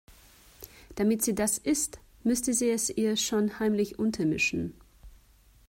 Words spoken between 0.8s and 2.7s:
Damit sie das isst, müsste